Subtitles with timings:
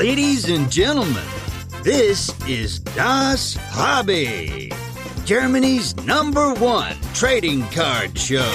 [0.00, 1.28] Ladies and gentlemen,
[1.82, 4.72] this is Das Hobby,
[5.26, 8.50] Germany's number one trading card show.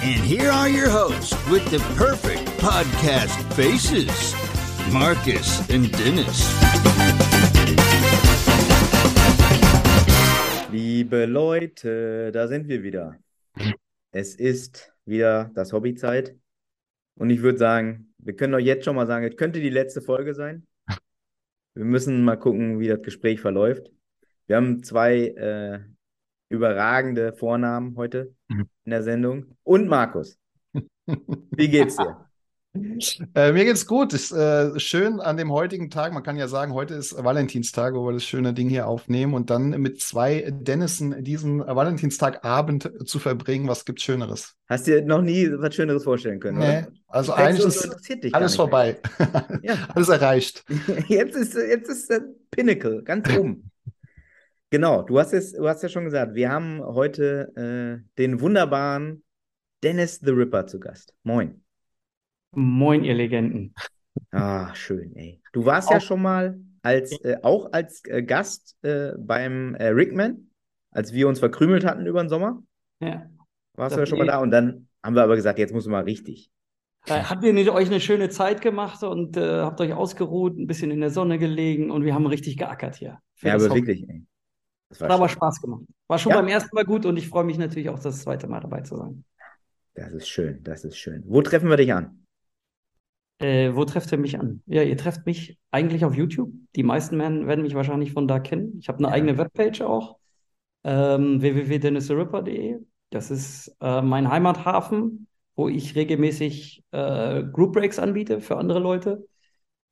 [0.00, 4.32] And here are your hosts with the perfect podcast faces
[4.92, 6.38] Marcus and Dennis.
[10.70, 13.18] Liebe Leute, da sind wir wieder.
[14.12, 16.36] Es ist wieder das Hobbyzeit.
[17.16, 20.00] Und ich würde sagen, wir können euch jetzt schon mal sagen, es könnte die letzte
[20.00, 20.66] Folge sein.
[21.74, 23.90] Wir müssen mal gucken, wie das Gespräch verläuft.
[24.46, 25.80] Wir haben zwei äh,
[26.48, 28.68] überragende Vornamen heute Mhm.
[28.84, 29.56] in der Sendung.
[29.62, 30.38] Und Markus.
[31.06, 32.29] Wie geht's dir?
[33.34, 34.12] Äh, mir geht's gut.
[34.12, 36.12] Ist äh, schön an dem heutigen Tag.
[36.12, 39.50] Man kann ja sagen, heute ist Valentinstag, wo wir das schöne Ding hier aufnehmen und
[39.50, 43.66] dann mit zwei Dennissen diesen Valentinstagabend zu verbringen.
[43.66, 44.54] Was gibt's Schöneres?
[44.68, 46.88] Hast dir noch nie was Schöneres vorstellen können, Nee, oder?
[47.08, 49.00] also eigentlich du- ist alles vorbei.
[49.62, 49.74] Ja.
[49.94, 50.64] Alles erreicht.
[51.08, 53.70] Jetzt ist, jetzt ist der Pinnacle, ganz oben.
[54.70, 59.24] Genau, du hast es, du hast ja schon gesagt, wir haben heute äh, den wunderbaren
[59.82, 61.12] Dennis the Ripper zu Gast.
[61.24, 61.62] Moin.
[62.52, 63.74] Moin, ihr Legenden.
[64.32, 65.40] Ah, schön, ey.
[65.52, 70.48] Du warst ja schon mal als, äh, auch als äh, Gast äh, beim äh, Rickman,
[70.90, 72.62] als wir uns verkrümelt hatten über den Sommer.
[73.00, 73.30] Ja.
[73.76, 75.86] Warst Da du ja schon mal da und dann haben wir aber gesagt, jetzt muss
[75.86, 76.50] mal richtig.
[77.06, 80.66] Äh, Habt ihr nicht euch eine schöne Zeit gemacht und äh, habt euch ausgeruht, ein
[80.66, 83.20] bisschen in der Sonne gelegen und wir haben richtig geackert hier.
[83.42, 83.86] Ja, aber Hobby.
[83.86, 84.26] wirklich, ey.
[84.90, 85.28] Das war Hat aber.
[85.28, 85.82] Spaß gemacht.
[86.08, 86.40] War schon Ja.
[86.40, 88.96] beim ersten Mal gut und ich freue mich natürlich auch, das zweite Mal dabei zu
[88.96, 89.24] sein.
[89.94, 91.22] Das ist schön, das ist schön.
[91.26, 92.19] Wo treffen wir dich an?
[93.40, 94.62] Äh, wo trefft ihr mich an?
[94.66, 96.52] Ja, ihr trefft mich eigentlich auf YouTube.
[96.76, 98.78] Die meisten werden, werden mich wahrscheinlich von da kennen.
[98.80, 99.14] Ich habe eine Ja.
[99.14, 100.18] eigene Webpage auch.
[100.84, 102.78] Ähm, www.dennisthерipper.de.
[103.10, 105.26] Das ist äh, mein Heimathafen,
[105.56, 109.26] wo ich regelmäßig äh, Group Breaks anbiete für andere Leute.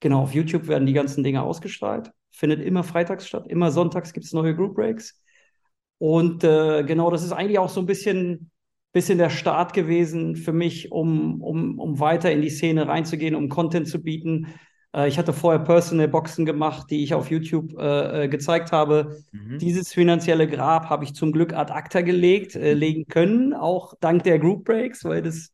[0.00, 2.12] Genau, auf YouTube werden die ganzen Dinge ausgestrahlt.
[2.30, 3.46] Findet immer freitags statt.
[3.48, 5.20] Immer sonntags gibt es neue Group Breaks.
[5.98, 8.50] Und äh, genau, das ist eigentlich auch so ein bisschen,
[8.98, 13.48] bisschen der Start gewesen für mich, um, um, um weiter in die Szene reinzugehen, um
[13.48, 14.48] Content zu bieten.
[14.92, 19.22] Äh, ich hatte vorher Personal Boxen gemacht, die ich auf YouTube äh, äh, gezeigt habe.
[19.31, 19.58] Mhm.
[19.58, 24.25] Dieses finanzielle Grab habe ich zum Glück ad acta gelegt, äh, legen können, auch dank
[24.25, 25.53] der Group Breaks, weil das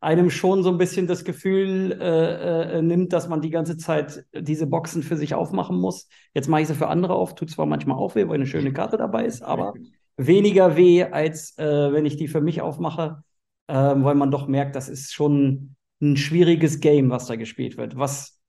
[0.00, 4.24] einem schon so ein bisschen das Gefühl äh, äh, nimmt, dass man die ganze Zeit
[4.34, 6.08] diese Boxen für sich aufmachen muss.
[6.32, 8.72] Jetzt mache ich sie für andere auf, tut zwar manchmal auch weh, weil eine schöne
[8.72, 9.74] Karte dabei ist, aber
[10.16, 13.22] weniger weh, als äh, wenn ich die für mich aufmache,
[13.68, 17.96] ähm, weil man doch merkt, das ist schon ein schwieriges Game, was da gespielt wird,
[17.96, 18.40] was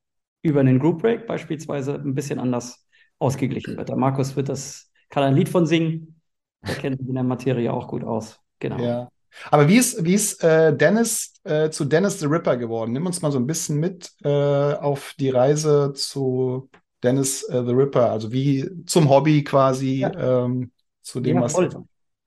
[0.41, 2.87] über einen Group Break beispielsweise ein bisschen anders
[3.19, 3.89] ausgeglichen wird.
[3.89, 6.19] Der Markus wird das, kann ein Lied von singen,
[6.65, 8.39] der kennt sich in der Materie auch gut aus.
[8.59, 8.79] Genau.
[8.79, 9.09] Ja.
[9.49, 12.91] Aber wie ist, wie ist äh, Dennis äh, zu Dennis the Ripper geworden?
[12.91, 16.69] Nimm uns mal so ein bisschen mit äh, auf die Reise zu
[17.01, 20.71] Dennis äh, the Ripper, also wie zum Hobby quasi, ähm,
[21.03, 21.69] zu dem, Ja, was voll.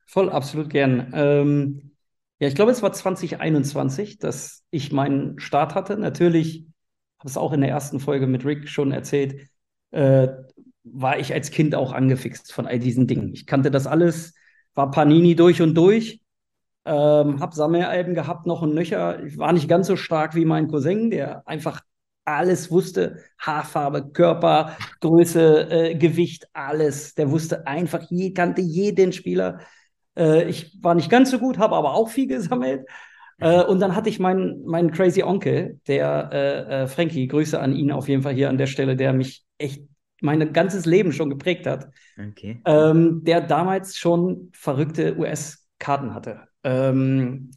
[0.06, 1.10] Voll, absolut gern.
[1.14, 1.97] Ähm,
[2.38, 5.97] ja, ich glaube, es war 2021, dass ich meinen Start hatte.
[5.97, 6.66] Natürlich,
[7.19, 9.48] habe es auch in der ersten Folge mit Rick schon erzählt,
[9.91, 10.28] äh,
[10.84, 13.32] war ich als Kind auch angefixt von all diesen Dingen.
[13.34, 14.34] Ich kannte das alles,
[14.75, 16.20] war Panini durch und durch,
[16.84, 19.25] ähm, habe Sammelalben gehabt, noch und nöcher.
[19.25, 21.82] Ich war nicht ganz so stark wie mein Cousin, der einfach
[22.26, 27.14] alles wusste, Haarfarbe, Körper, Größe, äh, Gewicht, alles.
[27.14, 29.60] Der wusste einfach, je, kannte jeden Spieler.
[30.16, 32.86] Äh, ich war nicht ganz so gut, habe aber auch viel gesammelt.
[33.41, 37.75] Äh, und dann hatte ich meinen, meinen crazy Onkel, der äh, äh, Frankie, Grüße an
[37.75, 39.82] ihn auf jeden Fall hier an der Stelle, der mich echt
[40.22, 41.88] mein ganzes Leben schon geprägt hat,
[42.19, 42.65] Okay.
[42.65, 46.48] ähm, der damals schon verrückte US-Karten hatte.
[46.65, 47.50] Ähm,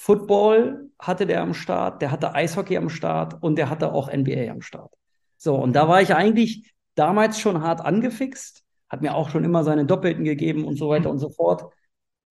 [0.00, 4.50] Football hatte der am Start, der hatte Eishockey am Start und der hatte auch NBA
[4.50, 4.94] am Start.
[5.36, 9.64] So, und da war ich eigentlich damals schon hart angefixt, hat mir auch schon immer
[9.64, 11.72] seine Doppelten gegeben und so weiter und so fort.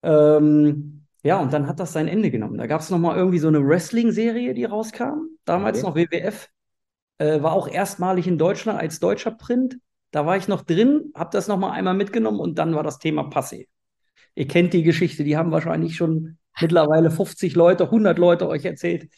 [0.02, 2.56] Ähm, ja, und dann hat das sein Ende genommen.
[2.56, 5.86] Da gab es nochmal irgendwie so eine Wrestling-Serie, die rauskam, damals Okay.
[5.86, 6.48] noch WWF.
[7.18, 9.78] Äh, war auch erstmalig in Deutschland als deutscher Print.
[10.10, 13.24] Da war ich noch drin, habe das nochmal einmal mitgenommen und dann war das Thema
[13.28, 13.66] passé.
[14.34, 19.08] Ihr kennt die Geschichte, die haben wahrscheinlich schon mittlerweile 50 Leute, 100 Leute euch erzählt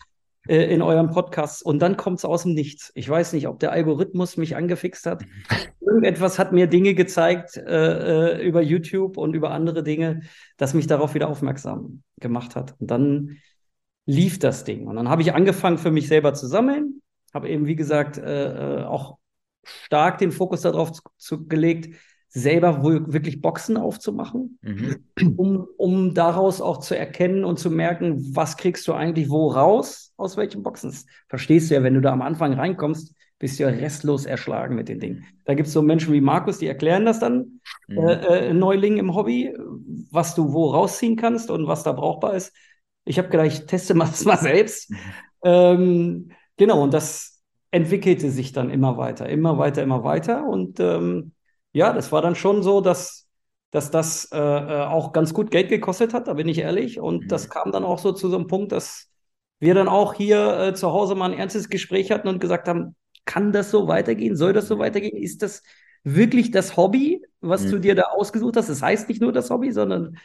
[0.49, 1.65] äh, in eurem Podcast.
[1.65, 2.93] Und dann kommt es aus dem Nichts.
[2.95, 5.25] Ich weiß nicht, ob der Algorithmus mich angefixt hat.
[5.81, 10.23] Irgendetwas hat mir Dinge gezeigt äh, äh, über YouTube und über andere Dinge,
[10.57, 12.75] das mich darauf wieder aufmerksam gemacht hat.
[12.81, 13.39] Und dann
[14.07, 14.87] lief das Ding.
[14.87, 17.03] Und dann habe ich angefangen, für mich selber zu sammeln.
[17.33, 19.19] Habe eben, wie gesagt, äh, äh, auch
[19.63, 21.97] stark den Fokus darauf zu, zu gelegt,
[22.31, 25.05] selber wirklich Boxen aufzumachen, Mhm.
[25.37, 30.13] um, um daraus auch zu erkennen und zu merken, was kriegst du eigentlich wo raus,
[30.17, 30.91] aus welchen Boxen.
[30.91, 34.77] Das verstehst du ja, wenn du da am Anfang reinkommst, bist du ja restlos erschlagen
[34.77, 35.25] mit den Dingen.
[35.45, 37.99] Da gibt es so Menschen wie Markus, die erklären das dann Mhm.
[37.99, 39.53] äh, äh, Neuling im Hobby,
[40.11, 42.53] was du wo rausziehen kannst und was da brauchbar ist.
[43.05, 44.93] Ich habe gedacht, ich teste mal das mal selbst.
[45.43, 47.41] Ähm, genau, und das
[47.71, 50.45] entwickelte sich dann immer weiter, immer weiter, immer weiter.
[50.47, 51.33] Und ähm,
[51.73, 53.29] ja, das war dann schon so, dass,
[53.71, 57.01] dass das äh, äh, auch ganz gut Geld gekostet hat, da bin ich ehrlich.
[57.01, 57.33] Und Mhm.
[57.33, 59.09] das kam dann auch so zu so einem Punkt, dass
[59.61, 62.97] wir dann auch hier äh, zu Hause mal ein ernstes Gespräch hatten und gesagt haben,
[63.25, 64.37] kann das so weitergehen?
[64.37, 65.17] Soll das so weitergehen?
[65.17, 65.63] Ist das
[66.03, 67.71] wirklich das Hobby, was Mhm.
[67.71, 68.69] du dir da ausgesucht hast?
[68.71, 70.17] Das heißt nicht nur das Hobby, sondern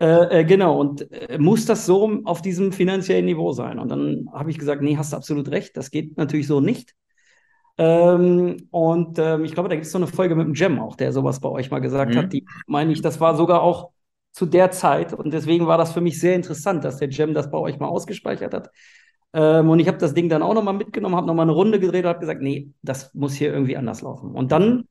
[0.00, 3.78] äh, äh, genau, und äh, muss das so auf diesem finanziellen Niveau sein?
[3.78, 6.94] Und dann habe ich gesagt, nee, hast du absolut recht, das geht natürlich so nicht.
[7.76, 10.96] Ähm, und ähm, ich glaube, da gibt es so eine Folge mit dem Jam auch,
[10.96, 12.18] der sowas bei euch mal gesagt Mhm.
[12.18, 12.32] hat.
[12.32, 13.90] Die meine ich, das war sogar auch
[14.32, 15.12] zu der Zeit.
[15.12, 17.88] Und deswegen war das für mich sehr interessant, dass der Jam das bei euch mal
[17.88, 18.70] ausgespeichert hat.
[19.32, 22.04] Ähm, und ich habe das Ding dann auch nochmal mitgenommen, habe nochmal eine Runde gedreht
[22.04, 24.30] und habe gesagt, nee, das muss hier irgendwie anders laufen.
[24.32, 24.84] Und dann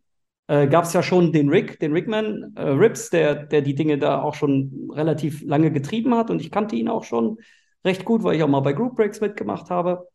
[0.48, 3.98] äh, gab es ja schon den Rick, den Rickman äh, Rips, der, der die Dinge
[3.98, 6.30] da auch schon relativ lange getrieben hat.
[6.30, 7.38] Und ich kannte ihn auch schon
[7.86, 10.08] recht gut, weil ich auch mal bei Group Breaks mitgemacht habe.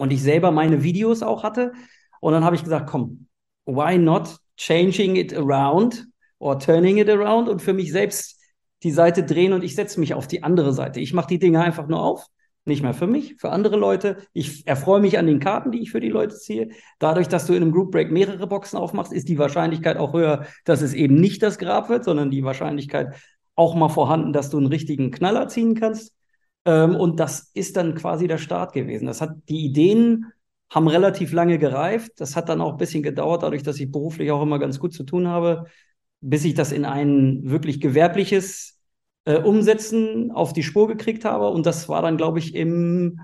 [0.00, 1.72] Und ich selber meine Videos auch hatte.
[2.20, 3.26] Und dann habe ich gesagt, komm,
[3.66, 6.06] why not changing it around
[6.38, 8.40] or turning it around und für mich selbst
[8.82, 11.00] die Seite drehen und ich setze mich auf die andere Seite.
[11.00, 12.24] Ich mache die Dinge einfach nur auf.
[12.64, 14.16] Nicht mehr für mich, für andere Leute.
[14.32, 16.70] Ich erfreue mich an den Karten, die ich für die Leute ziehe.
[16.98, 20.46] Dadurch, dass du in einem Group Break mehrere Boxen aufmachst, ist die Wahrscheinlichkeit auch höher,
[20.64, 23.16] dass es eben nicht das Grab wird, sondern die Wahrscheinlichkeit
[23.54, 26.14] auch mal vorhanden, dass du einen richtigen Knaller ziehen kannst.
[26.64, 29.06] Ähm, und das ist dann quasi der Start gewesen.
[29.06, 30.32] Das hat die Ideen
[30.70, 32.12] haben relativ lange gereift.
[32.18, 34.92] Das hat dann auch ein bisschen gedauert, dadurch, dass ich beruflich auch immer ganz gut
[34.92, 35.66] zu tun habe,
[36.20, 38.78] bis ich das in ein wirklich gewerbliches
[39.24, 41.50] äh, Umsetzen auf die Spur gekriegt habe.
[41.50, 43.20] Und das war dann, glaube ich, im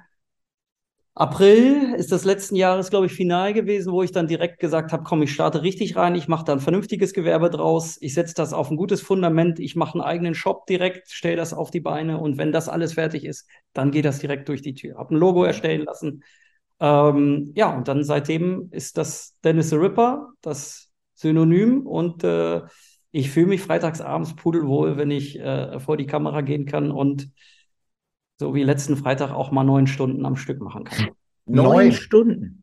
[1.18, 5.02] April ist des letzten Jahres, glaube ich, final gewesen, wo ich dann direkt gesagt habe,
[5.02, 8.52] komm, ich starte richtig rein, ich mache da ein vernünftiges Gewerbe draus, ich setze das
[8.52, 12.18] auf ein gutes Fundament, ich mache einen eigenen Shop direkt, stelle das auf die Beine
[12.18, 14.98] und wenn das alles fertig ist, dann geht das direkt durch die Tür.
[14.98, 16.22] Habe ein Logo erstellen lassen.
[16.80, 22.60] Ähm, ja, und dann seitdem ist das Dennis the Ripper, das Synonym und äh,
[23.10, 27.30] ich fühle mich freitagsabends pudelwohl, wenn ich äh, vor die Kamera gehen kann und
[28.38, 31.08] so wie letzten Freitag auch mal neun Stunden am Stück machen kann.
[31.46, 31.92] Neun Neun.
[31.92, 32.62] Stunden.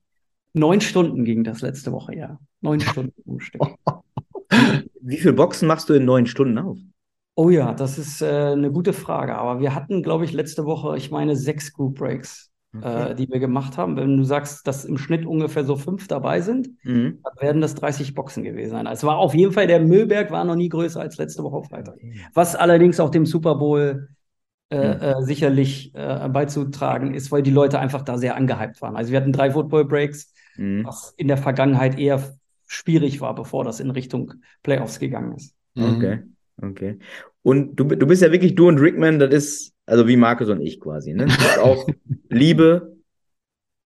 [0.54, 2.40] Neun Stunden ging das letzte Woche, ja.
[2.62, 3.62] Neun Stunden am Stück.
[5.02, 6.78] Wie viele Boxen machst du in neun Stunden auf?
[7.36, 9.36] Oh ja, das ist äh, eine gute Frage.
[9.36, 13.40] Aber wir hatten, glaube ich, letzte Woche, ich meine, sechs Group Breaks, äh, die wir
[13.40, 13.98] gemacht haben.
[13.98, 17.20] Wenn du sagst, dass im Schnitt ungefähr so fünf dabei sind, Mhm.
[17.24, 18.86] dann werden das 30 Boxen gewesen sein.
[18.86, 21.70] Es war auf jeden Fall, der Müllberg war noch nie größer als letzte Woche auf
[21.70, 21.96] Freitag.
[22.36, 24.10] Was allerdings auch dem Super Bowl
[24.70, 24.78] äh,
[25.12, 28.96] äh, sicherlich äh, beizutragen ist, weil die Leute einfach da sehr angehypt waren.
[28.96, 30.86] Also wir hatten drei Football Breaks, Mhm.
[30.86, 32.22] was in der Vergangenheit eher
[32.68, 35.56] schwierig war, bevor das in Richtung Playoffs gegangen ist.
[35.74, 35.84] Mhm.
[35.96, 36.20] Okay,
[36.62, 37.00] okay.
[37.42, 40.62] Und du, du bist ja wirklich, du und Rickman, das ist, also wie Markus und
[40.62, 41.26] ich quasi, ne?
[41.26, 41.88] Das ist auch
[42.30, 42.96] Liebe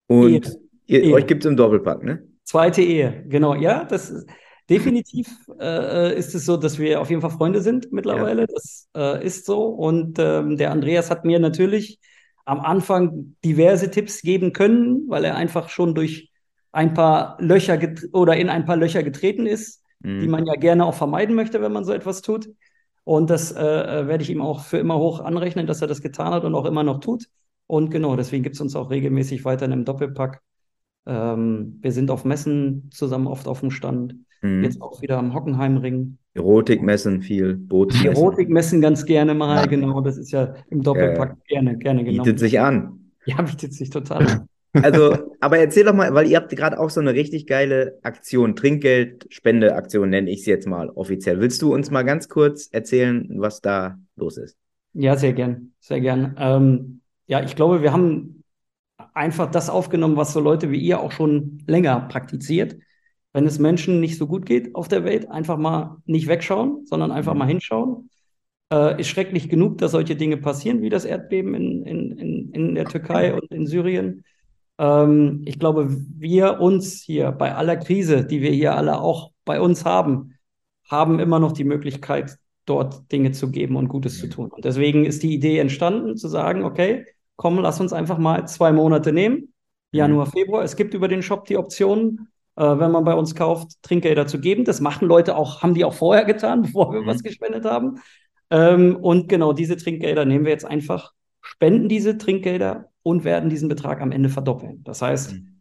[0.07, 0.59] und Ehe.
[0.87, 1.13] ihr, Ehe.
[1.13, 2.23] euch gibt's im Doppelpack, ne?
[2.43, 3.55] Zweite Ehe, genau.
[3.55, 4.27] Ja, das ist
[4.69, 5.27] definitiv
[5.59, 8.47] äh, ist es so, dass wir auf jeden Fall Freunde sind mittlerweile.
[8.47, 9.65] Das äh, ist so.
[9.65, 11.99] Und ähm, der Andreas hat mir natürlich
[12.45, 16.31] am Anfang diverse Tipps geben können, weil er einfach schon durch
[16.71, 17.79] ein paar Löcher
[18.13, 20.19] oder in ein paar Löcher getreten ist, Mhm.
[20.19, 22.49] die man ja gerne auch vermeiden möchte, wenn man so etwas tut.
[23.03, 26.33] Und das äh, werde ich ihm auch für immer hoch anrechnen, dass er das getan
[26.33, 27.25] hat und auch immer noch tut.
[27.65, 30.41] Und genau, deswegen gibt es uns auch regelmäßig weiterhin im Doppelpack.
[31.05, 34.15] Ähm, wir sind auf Messen zusammen oft auf dem Stand.
[34.41, 34.63] Mhm.
[34.63, 36.17] Jetzt auch wieder am Hockenheimring.
[36.33, 38.15] Erotikmessen viel, Bootsmessen.
[38.15, 40.01] Erotikmessen ganz gerne mal, genau.
[40.01, 42.23] Das ist ja im Doppelpack gerne, gerne genommen.
[42.23, 42.93] Bietet sich an.
[43.25, 44.47] Ja, bietet sich total an.
[44.83, 48.55] Also, aber erzähl doch mal, weil ihr habt gerade auch so eine richtig geile Aktion,
[48.55, 51.39] Trinkgeld-Spende-Aktion nenne ich sie jetzt mal offiziell.
[51.39, 54.55] Willst du uns mal ganz kurz erzählen, was da los ist?
[54.93, 56.35] Ja, sehr gern, sehr gern.
[56.37, 58.43] Ähm, ja, ich glaube, wir haben
[59.13, 62.77] einfach das aufgenommen, was so Leute wie ihr auch schon länger praktiziert.
[63.37, 67.11] Wenn es Menschen nicht so gut geht auf der Welt, einfach mal nicht wegschauen, sondern
[67.11, 67.39] einfach Mhm.
[67.39, 68.09] mal hinschauen.
[68.73, 72.73] Äh, ist schrecklich genug, dass solche Dinge passieren, wie das Erdbeben in, in, in, in
[72.75, 74.23] der Türkei und in Syrien.
[74.79, 79.61] Ähm, ich glaube, wir uns hier bei aller Krise, die wir hier alle auch bei
[79.61, 80.33] uns haben,
[80.89, 84.49] haben immer noch die Möglichkeit, dort Dinge zu geben und Gutes zu tun.
[84.49, 88.71] Und deswegen ist die Idee entstanden, zu sagen, okay, komm, lass uns einfach mal zwei
[88.71, 89.53] Monate nehmen,
[89.91, 90.63] Januar, Februar.
[90.63, 94.39] Es gibt über den Shop die Option, äh, wenn man bei uns kauft, Trinkgelder zu
[94.39, 94.65] geben.
[94.65, 97.07] Das machen Leute auch, haben die auch vorher getan, bevor wir Mhm.
[97.07, 97.99] was gespendet haben.
[98.49, 103.69] Ähm, und genau diese Trinkgelder nehmen wir jetzt einfach, spenden diese Trinkgelder und werden diesen
[103.69, 104.83] Betrag am Ende verdoppeln.
[104.83, 105.59] Das heißt, Mhm.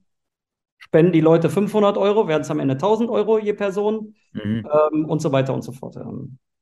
[0.78, 4.66] spenden die Leute 500 Euro, werden es am Ende 1000 Euro je Person Mhm.
[4.92, 5.96] ähm, und so weiter und so fort.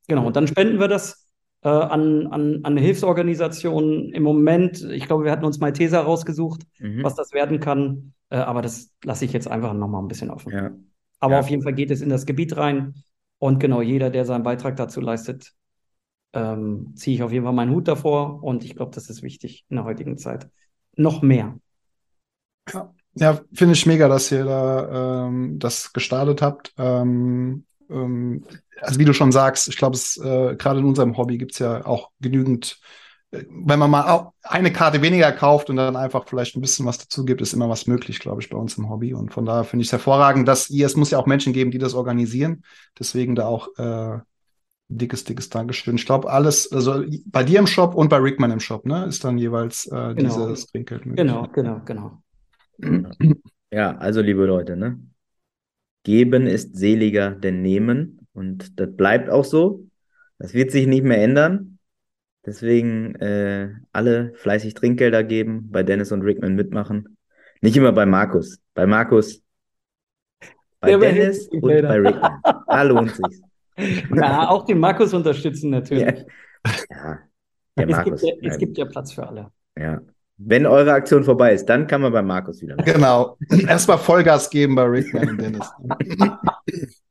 [0.07, 1.24] Genau, und dann spenden wir das
[1.65, 4.13] äh, an, an, an Hilfsorganisationen.
[4.13, 7.03] Im Moment, ich glaube, wir hatten uns Malteser rausgesucht, Mhm.
[7.03, 10.53] was das werden kann, äh, aber das lasse ich jetzt einfach nochmal ein bisschen offen.
[10.53, 10.71] Ja.
[11.19, 11.39] Aber Ja.
[11.41, 12.93] auf jeden Fall geht es in das Gebiet rein
[13.39, 15.53] und genau jeder, der seinen Beitrag dazu leistet,
[16.33, 19.65] ähm, ziehe ich auf jeden Fall meinen Hut davor und ich glaube, das ist wichtig
[19.69, 20.49] in der heutigen Zeit.
[20.97, 21.57] Noch mehr.
[23.15, 26.73] Ja, finde ich mega, dass ihr da ähm, das gestartet habt.
[26.77, 27.65] Ähm,
[28.81, 31.59] also wie du schon sagst, ich glaube, es äh, gerade in unserem Hobby gibt es
[31.59, 32.79] ja auch genügend,
[33.31, 36.85] äh, wenn man mal auch eine Karte weniger kauft und dann einfach vielleicht ein bisschen
[36.85, 39.13] was dazu gibt, ist immer was möglich, glaube ich, bei uns im Hobby.
[39.13, 41.71] Und von daher finde ich es hervorragend, dass ihr, es muss ja auch Menschen geben,
[41.71, 42.63] die das organisieren.
[42.99, 44.19] Deswegen da auch äh,
[44.87, 45.95] dickes, dickes Dankeschön.
[45.95, 49.23] Ich glaube, alles, also bei dir im Shop und bei Rickman im Shop, ne, ist
[49.23, 50.15] dann jeweils äh, Genau.
[50.15, 51.25] dieses Trinkgeld möglich.
[51.25, 52.21] Genau, genau, genau.
[53.71, 54.99] Ja, also liebe Leute, ne?
[56.03, 59.85] Geben ist seliger denn nehmen und das bleibt auch so.
[60.37, 61.79] Das wird sich nicht mehr ändern.
[62.45, 67.17] Deswegen äh, alle fleißig Trinkgelder geben, bei Dennis und Rickman mitmachen.
[67.61, 68.59] Nicht immer bei Markus.
[68.75, 69.41] Bei Markus,
[70.79, 72.41] bei Der Dennis und bei Rickman.
[72.67, 73.41] Da lohnt sich's.
[74.15, 76.03] Ja, auch den Markus unterstützen natürlich.
[76.89, 77.19] Ja,
[77.77, 78.21] der es, Markus.
[78.21, 79.51] gibt ja, es gibt ja Platz für alle.
[79.77, 80.01] ja.
[80.37, 82.75] Wenn eure Aktion vorbei ist, dann kann man bei Markus wieder.
[82.75, 82.85] mit.
[82.85, 83.37] Genau.
[83.67, 85.71] Erstmal Vollgas geben bei Rickman und Dennis.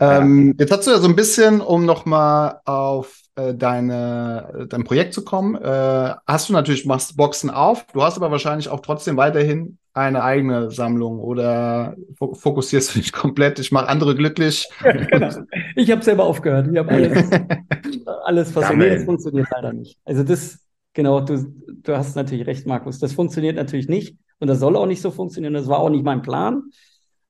[0.00, 5.14] ähm, jetzt hast du ja so ein bisschen, um nochmal auf äh, deine, dein Projekt
[5.14, 9.16] zu kommen, äh, hast du natürlich, machst Boxen auf, du hast aber wahrscheinlich auch trotzdem
[9.16, 14.68] weiterhin eine eigene Sammlung oder fo fokussierst du dich komplett, ich mache andere glücklich.
[14.82, 15.30] Genau.
[15.76, 16.68] Ich habe selber aufgehört.
[16.70, 17.30] Ich habe alles,
[18.24, 18.76] alles versucht.
[18.76, 19.98] Nee, das funktioniert leider nicht.
[20.04, 20.58] Also das,
[20.94, 21.52] genau, du,
[21.82, 22.98] du hast natürlich recht, Markus.
[22.98, 25.54] Das funktioniert natürlich nicht und das soll auch nicht so funktionieren.
[25.54, 26.70] Das war auch nicht mein Plan,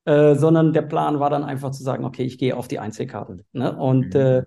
[0.05, 3.43] äh, sondern der Plan war dann einfach zu sagen, okay, ich gehe auf die Einzelkarten.
[3.53, 3.75] Ne?
[3.77, 4.21] Und Mhm.
[4.21, 4.43] äh,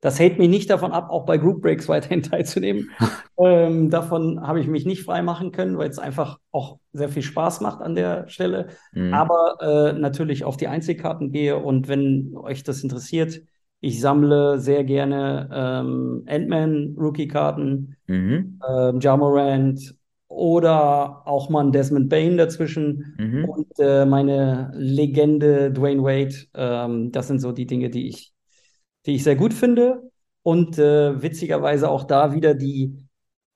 [0.00, 2.90] das hält mich nicht davon ab, auch bei Group Breaks weiterhin teilzunehmen.
[3.38, 7.22] ähm, davon habe ich mich nicht frei machen können, weil es einfach auch sehr viel
[7.22, 8.68] Spaß macht an der Stelle.
[8.92, 9.10] Mhm.
[9.10, 13.40] Aber äh, natürlich auf die Einzelkarten gehe und wenn euch das interessiert,
[13.80, 18.62] ich sammle sehr gerne ähm, Ant-Man-Rookie-Karten, Mhm.
[18.68, 19.94] ähm, Jamorant
[20.36, 23.44] oder auch mal ein Desmond Bain dazwischen Mhm.
[23.46, 26.34] und äh, meine Legende Dwayne Wade.
[26.52, 28.34] Ähm, das sind so die Dinge, die ich,
[29.06, 30.10] die ich sehr gut finde.
[30.42, 32.98] Und äh, witzigerweise auch da wieder die,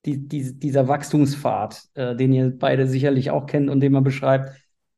[0.07, 4.51] die, die, dieser Wachstumspfad, äh, den ihr beide sicherlich auch kennt und den man beschreibt.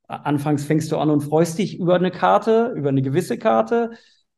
[0.06, 3.90] Anfangs fängst du an und freust dich über eine Karte, über eine gewisse Karte.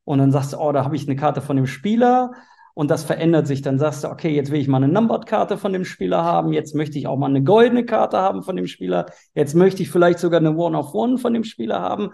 [0.04, 2.32] Und dann sagst du, oh, da habe ich eine Karte von dem Spieler.
[2.74, 3.62] Und das verändert sich.
[3.62, 6.52] Dann sagst du, okay, jetzt will ich mal eine Numbered-Karte von dem Spieler haben.
[6.52, 9.06] Jetzt möchte ich auch mal eine goldene Karte haben von dem Spieler.
[9.34, 12.10] Jetzt möchte ich vielleicht sogar eine One-of-One von dem Spieler haben,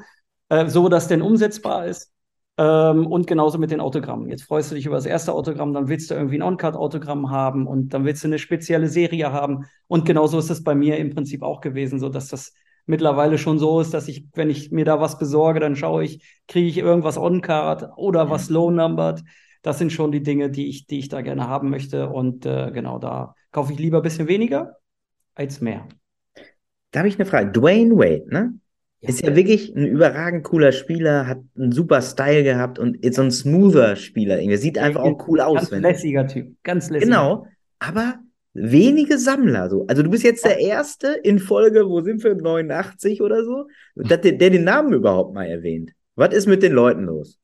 [0.51, 2.13] äh, so dass denn umsetzbar ist.
[2.59, 4.29] Ähm, und genauso mit den Autogrammen.
[4.29, 7.67] Jetzt freust du dich über das erste Autogramm, dann willst du irgendwie ein On-Card-Autogramm haben
[7.67, 9.65] und dann willst du eine spezielle Serie haben.
[9.87, 12.53] Und genauso ist es bei mir im Prinzip auch gewesen, so dass das
[12.85, 16.23] mittlerweile schon so ist, dass ich, wenn ich mir da was besorge, dann schaue ich,
[16.49, 19.23] kriege ich irgendwas On-Card oder was low-numbered.
[19.63, 22.09] Das sind schon die Dinge, die ich, die ich da gerne haben möchte.
[22.09, 24.77] Und äh, genau da kaufe ich lieber ein bisschen weniger
[25.35, 25.87] als mehr.
[26.93, 27.53] Da habe ich eine Frage.
[27.53, 28.55] Dwayne Wade, ne?
[29.01, 29.09] Ja.
[29.09, 33.23] Ist ja wirklich ein überragend cooler Spieler, hat einen super Style gehabt und ist so
[33.23, 34.39] ein smoother Spieler.
[34.39, 34.59] irgendwie.
[34.59, 35.57] Sieht einfach auch cool aus.
[35.57, 36.55] Ganz wenn- lässiger Typ.
[36.63, 37.07] Ganz lässiger.
[37.11, 37.47] Genau,
[37.79, 38.17] aber
[38.53, 39.87] wenige Sammler so.
[39.87, 44.19] Also du bist jetzt der Erste in Folge, wo sind wir, 89 oder so, der,
[44.19, 45.93] der den Namen überhaupt mal erwähnt.
[46.17, 47.39] Was ist mit den Leuten los?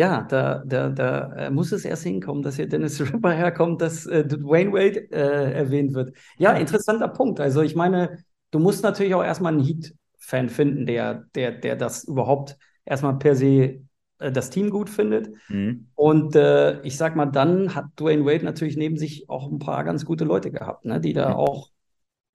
[0.00, 4.06] Ja, da, da, da äh, muss es erst hinkommen, dass hier Dennis Ripper herkommt, dass
[4.06, 6.16] äh, Dwayne Wade äh, erwähnt wird.
[6.38, 7.38] Ja, interessanter Punkt.
[7.38, 12.04] Also ich meine, du musst natürlich auch erstmal einen Heat-Fan finden, der, der, der das
[12.04, 13.82] überhaupt erstmal per se
[14.20, 15.28] äh, das Team gut findet.
[15.48, 15.86] Mhm.
[15.94, 19.84] Und äh, ich sag mal, dann hat Dwayne Wade natürlich neben sich auch ein paar
[19.84, 21.34] ganz gute Leute gehabt, ne, die da Mhm.
[21.34, 21.68] auch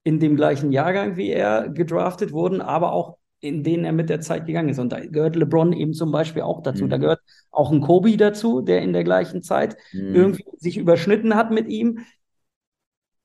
[0.03, 4.21] in dem gleichen Jahrgang wie er gedraftet wurden, aber auch in denen er mit der
[4.21, 4.79] Zeit gegangen ist.
[4.79, 6.85] Und da gehört LeBron eben zum Beispiel auch dazu.
[6.85, 6.89] Mhm.
[6.89, 7.21] Da gehört
[7.51, 10.15] auch ein Kobe dazu, der in der gleichen Zeit Mhm.
[10.15, 11.99] irgendwie sich überschnitten hat mit ihm.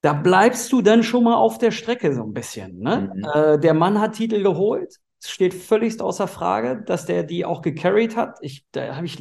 [0.03, 2.79] Da bleibst du dann schon mal auf der Strecke so ein bisschen.
[2.79, 3.13] Ne?
[3.15, 3.25] Mhm.
[3.35, 4.97] Äh, der Mann hat Titel geholt.
[5.23, 8.39] Es steht völlig außer Frage, dass der die auch gecarried hat.
[8.41, 9.19] Ich, da habe ich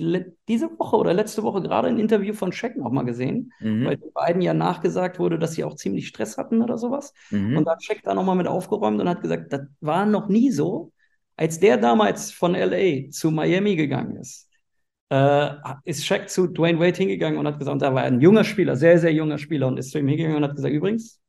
[0.48, 3.86] diese Woche oder letzte Woche gerade ein Interview von Shaq noch mal gesehen, Mhm.
[3.86, 7.14] weil den beiden ja nachgesagt wurde, dass sie auch ziemlich Stress hatten oder sowas.
[7.32, 7.58] Mhm.
[7.58, 10.52] Und da hat Shaq da nochmal mit aufgeräumt und hat gesagt, das war noch nie
[10.52, 10.92] so,
[11.38, 14.50] Als der damals von LA zu Miami gegangen ist,
[15.10, 15.50] äh,
[15.86, 19.00] ist Shaq zu Dwayne Wade hingegangen und hat gesagt, da war ein junger Spieler, sehr,
[19.00, 21.20] sehr junger Spieler und ist zu ihm hingegangen und hat gesagt, übrigens,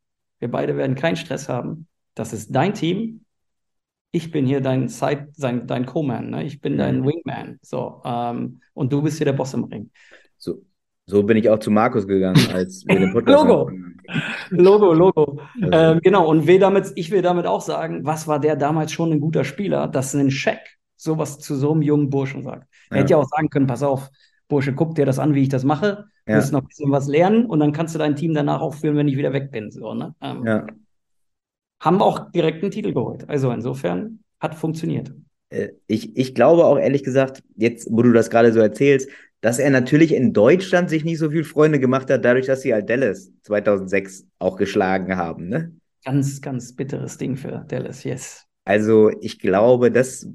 [0.41, 1.87] wir beide werden keinen Stress haben.
[2.15, 3.25] Das ist dein Team.
[4.13, 6.45] Ich bin hier dein Side, dein, dein Co-Man, ne?
[6.45, 7.59] ich bin dein Wingman.
[7.63, 9.91] So, ähm, und du bist hier der Boss im Ring.
[10.37, 10.63] So,
[11.07, 13.71] so bin ich auch zu Markus gegangen, als wir den Podcast Logo.
[14.51, 15.41] Logo, Logo.
[15.63, 18.91] Also- Ähm, genau, und will damit, ich will damit auch sagen, was war der damals
[18.93, 20.59] schon ein guter Spieler, dass ein Shaq
[20.97, 22.67] sowas zu so einem jungen Burschen sagt.
[22.91, 23.03] Er Ja.
[23.03, 24.09] hätte ja auch sagen können, pass auf,
[24.49, 26.07] Bursche, guck dir das an, wie ich das mache.
[26.27, 26.37] Du Ja.
[26.39, 28.97] musst noch ein bisschen was lernen und dann kannst du dein Team danach auch führen,
[28.97, 29.71] wenn ich wieder weg bin.
[29.71, 30.15] So, ne?
[30.21, 30.67] ähm, Ja.
[31.81, 33.29] Haben auch direkt einen Titel geholt.
[33.29, 35.13] Also insofern hat funktioniert.
[35.51, 39.09] Äh, Ich, ich glaube auch ehrlich gesagt, jetzt, wo du das gerade so erzählst,
[39.41, 42.75] dass er natürlich in Deutschland sich nicht so viel Freunde gemacht hat, dadurch, dass sie
[42.75, 45.49] halt Dallas 2006 auch geschlagen haben.
[45.49, 45.73] Ne?
[46.05, 48.47] Ganz, ganz bitteres Ding für Dallas, yes.
[48.65, 50.29] Also ich glaube, das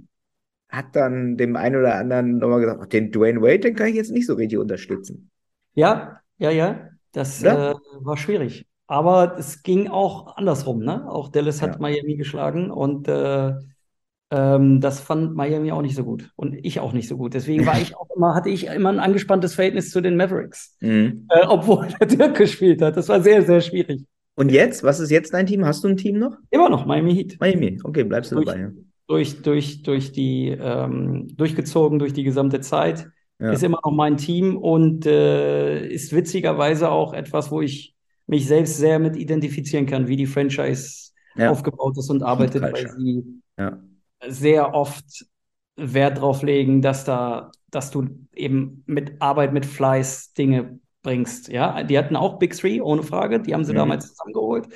[0.69, 4.11] hat dann dem einen oder anderen nochmal gesagt, den Dwayne Wade, den kann ich jetzt
[4.11, 5.31] nicht so richtig unterstützen.
[5.73, 6.89] Ja, ja, ja.
[7.11, 8.65] Das äh, war schwierig.
[8.87, 11.09] Aber es ging auch andersrum, ne?
[11.09, 11.79] Auch Dallas hat Ja.
[11.81, 13.53] Miami geschlagen und äh,
[14.31, 16.31] ähm, das fand Miami auch nicht so gut.
[16.35, 17.33] Und ich auch nicht so gut.
[17.33, 20.77] Deswegen war ich auch immer, hatte ich immer ein angespanntes Verhältnis zu den Mavericks.
[20.81, 21.27] Mhm.
[21.29, 22.97] Äh, obwohl der Dirk gespielt hat.
[22.97, 24.03] Das war sehr, sehr schwierig.
[24.35, 25.65] Und jetzt, was ist jetzt dein Team?
[25.65, 26.37] Hast du ein Team noch?
[26.49, 27.37] Immer noch Miami Heat.
[27.39, 27.79] Miami.
[27.83, 28.59] Okay, bleibst du Durch- dabei.
[28.59, 28.69] ja.
[29.07, 33.07] Durch, durch, durch die, ähm, durchgezogen durch die gesamte Zeit.
[33.39, 33.51] Ja.
[33.51, 37.94] Ist immer noch mein Team und äh, ist witzigerweise auch etwas, wo ich
[38.27, 41.51] mich selbst sehr mit identifizieren kann, wie die Franchise Ja.
[41.51, 42.97] aufgebaut ist und arbeitet, weil Culture.
[42.97, 43.79] sie Ja.
[44.27, 45.25] sehr oft
[45.77, 51.49] Wert drauf legen, dass da, dass du eben mit Arbeit, mit Fleiß Dinge bringst.
[51.49, 53.41] Ja, die hatten auch Big Three, ohne Frage.
[53.41, 53.77] Die haben sie Mhm.
[53.77, 54.67] damals zusammengeholt.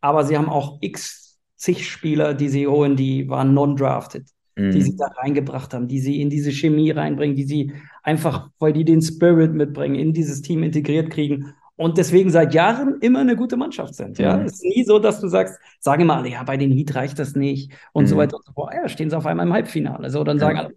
[0.00, 4.28] Aber sie haben auch x zig Spieler, die sie holen, die waren non-drafted,
[4.58, 4.96] die sie Mhm.
[4.96, 9.00] da reingebracht haben, die sie in diese Chemie reinbringen, die sie einfach, weil die den
[9.00, 11.54] Spirit mitbringen, in dieses Team integriert kriegen.
[11.76, 14.18] Und deswegen seit Jahren immer eine gute Mannschaft sind.
[14.18, 14.44] Ja, Mhm.
[14.46, 17.18] es ist nie so, dass du sagst, sagen immer alle, ja, bei den Heat reicht
[17.18, 18.20] das nicht und so Mhm.
[18.20, 18.74] weiter und so fort.
[18.74, 20.10] Ja, stehen sie auf einmal im Halbfinale.
[20.10, 20.64] So, dann sagen Ja.
[20.64, 20.74] alle,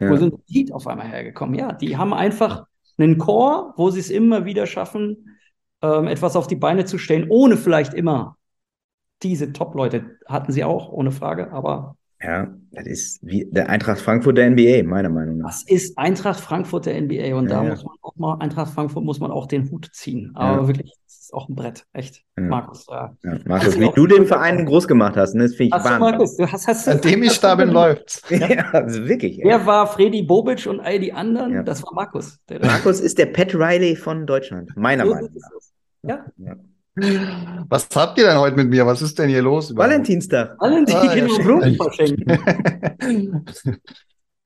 [0.00, 0.10] Ja.
[0.10, 1.54] wo sind die Heat auf einmal hergekommen?
[1.58, 2.66] Ja, die haben einfach
[2.98, 5.38] einen Core, wo sie es immer wieder schaffen,
[5.82, 8.36] ähm, etwas auf die Beine zu stellen, ohne vielleicht immer
[9.22, 14.38] diese Top-Leute hatten sie auch, ohne Frage, aber Ja, das ist wie der Eintracht Frankfurt
[14.38, 15.50] der NBA, meiner Meinung nach.
[15.50, 17.70] das ist Eintracht Frankfurt der NBA und Ja, da ja.
[17.70, 20.32] muss man auch mal, Eintracht Frankfurt muss man auch den Hut ziehen.
[20.34, 20.66] Aber Ja.
[20.66, 22.24] wirklich, das ist auch ein Brett, echt.
[22.36, 22.42] Ja.
[22.44, 23.14] Markus, ja.
[23.44, 25.90] Markus, du wie du den Verein groß gemacht hast, ne, das finde ich Hast du,
[25.90, 26.10] Wahnsinn.
[26.10, 28.22] Markus, du hast, hast Seitdem ich da du- bin, läuft's.
[28.30, 29.38] Ja, also wirklich.
[29.42, 31.52] Wer war Freddy Bobic und all die anderen?
[31.52, 31.62] Ja.
[31.62, 32.38] Das war Markus.
[32.48, 35.30] Der, Markus ist der Pat Riley von Deutschland, meiner So Meinung
[36.02, 36.26] nach.
[36.36, 36.56] Ja.
[37.68, 38.86] Was habt ihr denn heute mit mir?
[38.86, 39.76] Was ist denn hier los?
[39.76, 40.56] Valentinstag.
[40.60, 41.38] die Ah, ja, genau.
[41.38, 42.38] Blumen verschenken.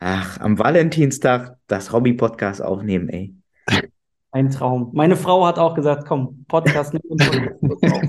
[0.00, 3.34] Ach, am Valentinstag das Hobby-Podcast aufnehmen, ey.
[4.32, 4.90] Ein Traum.
[4.94, 7.28] Meine Frau hat auch gesagt, komm, Podcast nimm uns
[7.82, 8.02] auf.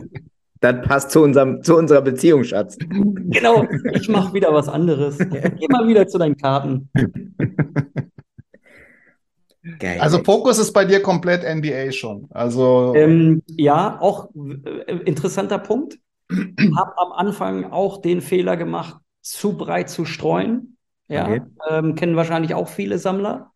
[0.62, 2.78] Das passt zu, unserem, zu unserer Beziehung, Schatz.
[2.80, 5.18] Genau, ich mache wieder was anderes.
[5.18, 6.90] Geh mal wieder zu deinen Karten.
[9.80, 10.00] Geil.
[10.00, 10.24] Also.
[10.24, 12.28] Fokus ist bei dir komplett NBA schon.
[12.32, 15.98] Also Ähm, ja, auch äh, interessanter Punkt.
[16.30, 20.78] Hab am Anfang auch den Fehler gemacht, zu breit zu streuen.
[21.08, 21.42] Ja, Okay.
[21.70, 23.52] ähm, kennen wahrscheinlich auch viele Sammler.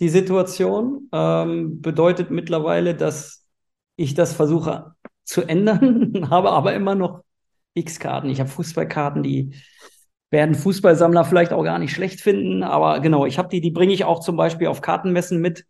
[0.00, 3.46] Die Situation ähm, bedeutet mittlerweile, dass
[3.96, 4.92] ich das versuche
[5.24, 7.22] zu ändern, habe aber immer noch
[7.74, 8.28] X-Karten.
[8.28, 9.54] Ich habe Fußballkarten, die
[10.36, 13.94] werden Fußballsammler vielleicht auch gar nicht schlecht finden, aber genau, ich habe die, die bringe
[13.94, 15.64] ich auch zum Beispiel auf Kartenmessen mit.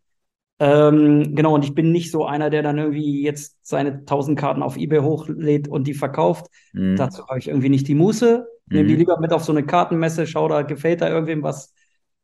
[0.59, 4.61] Ähm, genau, und ich bin nicht so einer, der dann irgendwie jetzt seine 1000 Karten
[4.61, 6.47] auf eBay hochlädt und die verkauft.
[6.73, 6.97] Mhm.
[6.97, 8.45] Dazu habe ich irgendwie nicht die Muße.
[8.71, 8.99] Nehme die Mhm.
[8.99, 11.73] lieber mit auf so eine Kartenmesse, schau da, gefällt da irgendwem was.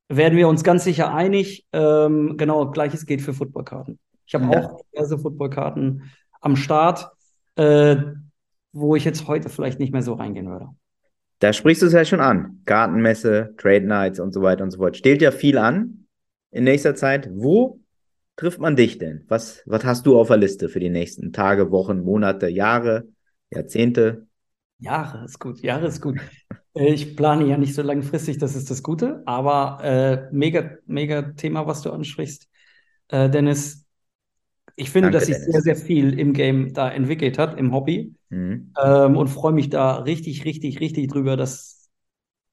[0.09, 1.65] Werden wir uns ganz sicher einig.
[1.71, 3.99] Ähm, genau, gleiches gilt für Footballkarten.
[4.27, 4.59] Ich habe Ja.
[4.59, 7.09] auch diverse Footballkarten am Start,
[7.55, 7.95] äh,
[8.73, 10.69] wo ich jetzt heute vielleicht nicht mehr so reingehen würde.
[11.43, 12.61] Da sprichst du es ja schon an.
[12.63, 14.95] Gartenmesse, Trade Nights und so weiter und so fort.
[14.95, 16.05] Steht ja viel an
[16.51, 17.29] in nächster Zeit.
[17.33, 17.81] Wo
[18.37, 19.25] trifft man dich denn?
[19.27, 23.09] Was, was hast du auf der Liste für die nächsten Tage, Wochen, Monate, Jahre,
[23.51, 24.25] Jahrzehnte?
[24.79, 26.17] Jahre ist gut, Jahre ist gut.
[26.75, 31.23] Äh, Ich plane ja nicht so langfristig, das ist das Gute, aber äh, mega, mega
[31.33, 32.47] Thema, was du ansprichst,
[33.09, 33.82] äh, Dennis.
[34.75, 38.13] Ich finde, Danke, dass sich sehr, sehr viel im Game da entwickelt hat, im Hobby,
[38.29, 38.73] Mhm.
[38.83, 41.89] ähm, und freue mich da richtig, richtig, richtig drüber, dass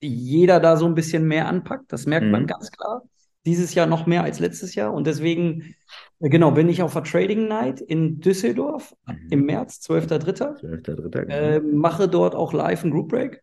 [0.01, 1.93] jeder da so ein bisschen mehr anpackt.
[1.93, 2.47] Das merkt man Mhm.
[2.47, 3.03] ganz klar.
[3.47, 4.93] Dieses Jahr noch mehr als letztes Jahr.
[4.93, 5.75] Und deswegen,
[6.21, 9.17] äh, genau, bin ich auf der Trading Night in Düsseldorf Mhm.
[9.31, 10.57] im März, 12.3.
[10.61, 11.25] 12.3.
[11.25, 11.35] genau.
[11.35, 13.43] Äh, mache dort auch live einen Group Break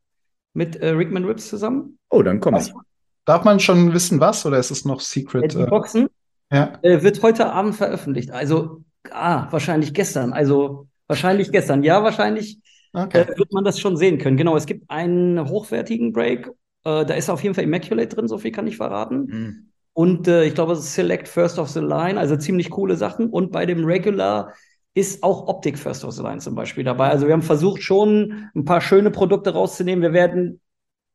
[0.54, 1.98] mit äh, Rickman Rips zusammen.
[2.10, 2.74] Oh, dann komm ich.
[3.26, 5.54] Darf man schon wissen, was oder ist es noch Äh, Secret?
[5.54, 6.10] die äh, Boxen
[6.52, 6.74] ja.
[6.82, 8.32] äh, wird heute Abend veröffentlicht.
[8.32, 10.34] Also, ah, wahrscheinlich gestern.
[10.34, 11.84] Also, wahrscheinlich gestern.
[11.84, 12.60] Ja, wahrscheinlich
[12.94, 13.22] Okay.
[13.22, 14.38] äh, wird man das schon sehen können.
[14.38, 16.48] Genau, es gibt einen hochwertigen Break.
[16.84, 19.26] Äh, da ist auf jeden Fall Immaculate drin, so viel kann ich verraten.
[19.26, 19.70] Mhm.
[19.94, 23.30] Und äh, ich glaube, es ist Select First of the Line, also ziemlich coole Sachen.
[23.30, 24.54] Und bei dem Regular
[24.94, 27.10] ist auch Optik First of the Line zum Beispiel dabei.
[27.10, 30.02] Also wir haben versucht, schon ein paar schöne Produkte rauszunehmen.
[30.02, 30.60] Wir werden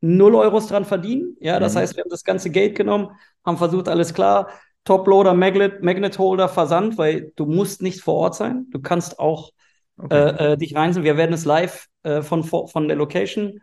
[0.01, 1.37] 0 Euros dran verdienen.
[1.41, 1.79] Ja, das Mhm.
[1.79, 3.09] heißt, wir haben das ganze Geld genommen,
[3.45, 4.49] haben versucht, alles klar.
[4.85, 8.67] Toploader, Magnet, Magnet Holder, Versand, weil du musst nicht vor Ort sein.
[8.71, 9.51] Du kannst auch
[9.99, 10.17] Okay.
[10.17, 11.05] äh, äh, dich reinsetzen.
[11.05, 13.61] Wir werden es live äh, von, von der Location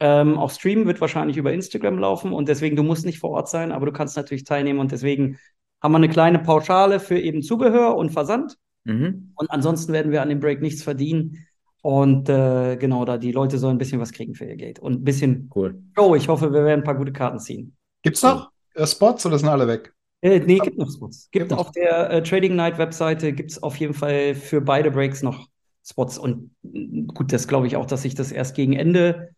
[0.00, 3.48] ähm, auch streamen, wird wahrscheinlich über Instagram laufen und deswegen, du musst nicht vor Ort
[3.48, 5.38] sein, aber du kannst natürlich teilnehmen und deswegen
[5.80, 9.32] haben wir eine kleine Pauschale für eben Zubehör und Versand Mhm.
[9.36, 11.46] und ansonsten werden wir an dem Break nichts verdienen
[11.82, 15.00] und äh, genau, da die Leute sollen ein bisschen was kriegen für ihr Geld und
[15.00, 15.80] ein bisschen Cool.
[15.96, 16.14] Show.
[16.16, 17.76] Ich hoffe, wir werden ein paar gute Karten ziehen.
[18.02, 19.94] Gibt's noch äh, Spots oder sind alle weg?
[20.20, 21.28] Äh, nee, gibt noch Spots.
[21.30, 25.22] Gibt auf der äh, Trading Night Webseite gibt es auf jeden Fall für beide Breaks
[25.22, 25.48] noch
[25.84, 26.18] Spots.
[26.18, 29.30] Und mm, gut, das glaube ich auch, dass ich das erst gegen Ende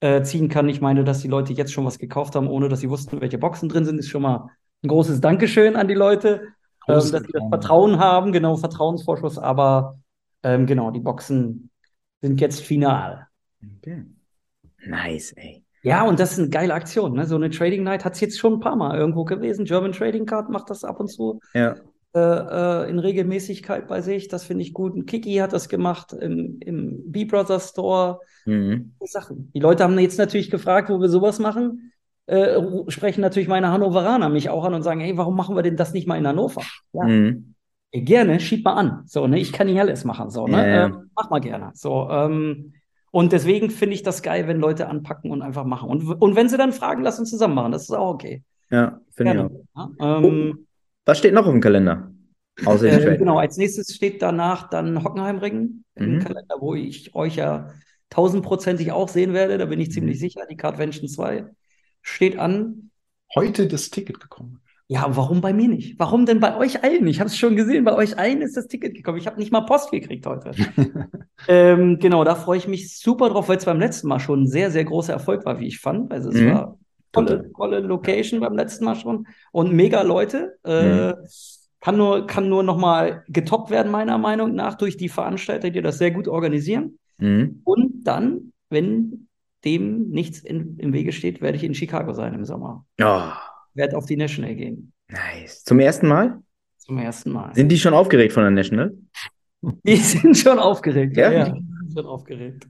[0.00, 0.68] äh, ziehen kann.
[0.68, 3.38] Ich meine, dass die Leute jetzt schon was gekauft haben, ohne dass sie wussten, welche
[3.38, 4.50] Boxen drin sind, ist schon mal
[4.82, 6.48] ein großes Dankeschön an die Leute,
[6.86, 7.50] ähm, dass sie das Vertrauen.
[7.50, 9.38] Vertrauen haben, genau, Vertrauensvorschuss.
[9.38, 9.98] Aber
[10.42, 11.70] ähm, genau, die Boxen
[12.20, 13.26] sind jetzt final.
[13.78, 14.04] Okay.
[14.86, 15.65] Nice, ey.
[15.86, 17.12] Ja, und das ist eine geile Aktion.
[17.12, 17.26] Ne?
[17.26, 19.64] So eine Trading Night hat es jetzt schon ein paar Mal irgendwo gewesen.
[19.64, 21.76] German Trading Card macht das ab und zu Ja.
[22.14, 24.26] äh, äh, in Regelmäßigkeit bei sich.
[24.26, 25.06] Das finde ich gut.
[25.06, 28.20] Kiki hat das gemacht im, im B-Brothers Store.
[28.46, 28.94] Mhm.
[29.04, 29.52] Sachen.
[29.54, 31.92] Die Leute haben jetzt natürlich gefragt, wo wir sowas machen.
[32.26, 35.76] Äh, sprechen natürlich meine Hannoveraner mich auch an und sagen, hey, warum machen wir denn
[35.76, 36.62] das nicht mal in Hannover?
[36.94, 37.54] Ja, Mhm.
[37.92, 39.02] ey, gerne, schieb mal an.
[39.06, 40.30] So, ne, ich kann nicht alles machen.
[40.30, 40.56] So, ne?
[40.56, 40.84] Ja, ja.
[40.86, 41.70] Ähm, mach mal gerne.
[41.74, 42.72] So, ähm,
[43.16, 45.88] und deswegen finde ich das geil, wenn Leute anpacken und einfach machen.
[45.88, 47.72] Und, und wenn sie dann fragen, lass uns zusammen machen.
[47.72, 48.42] Das ist auch okay.
[48.68, 49.90] Ja, finde ich auch.
[49.98, 50.66] Ja, ähm,
[51.06, 52.12] Was steht noch auf dem Kalender?
[52.66, 56.18] Außer Äh, genau, als nächstes steht danach dann Hockenheimring im Mhm.
[56.18, 57.70] Kalender, wo ich euch ja
[58.10, 59.56] tausendprozentig auch sehen werde.
[59.56, 60.20] Da bin ich ziemlich Mhm.
[60.20, 60.42] sicher.
[60.50, 61.46] Die Cardvention 2
[62.02, 62.90] steht an.
[63.34, 64.60] Heute das Ticket gekommen.
[64.88, 65.98] Ja, warum bei mir nicht?
[65.98, 67.06] Warum denn bei euch allen?
[67.08, 69.18] Ich habe es schon gesehen, bei euch allen ist das Ticket gekommen.
[69.18, 70.52] Ich habe nicht mal Post gekriegt heute.
[71.48, 74.46] ähm, genau, da freue ich mich super drauf, weil es beim letzten Mal schon ein
[74.46, 76.12] sehr, sehr großer Erfolg war, wie ich fand.
[76.12, 76.50] Also es Mhm.
[76.50, 76.78] war
[77.10, 80.56] tolle, tolle Location beim letzten Mal schon und mega Leute.
[80.62, 81.14] Äh,
[81.80, 85.82] kann nur, kann nur noch mal getoppt werden, meiner Meinung nach, durch die Veranstalter, die
[85.82, 86.98] das sehr gut organisieren.
[87.18, 87.60] Mhm.
[87.64, 89.26] Und dann, wenn
[89.64, 92.84] dem nichts in, im Wege steht, werde ich in Chicago sein im Sommer.
[93.00, 93.30] Oh,
[93.76, 94.92] Werde auf die National gehen.
[95.08, 95.62] nice.
[95.64, 96.40] Zum ersten Mal?
[96.78, 97.54] Zum ersten Mal.
[97.54, 98.92] Sind die schon aufgeregt von der National?
[99.84, 101.16] Die sind schon aufgeregt.
[101.16, 101.30] Ja?
[101.30, 102.68] Ja, die sind schon aufgeregt.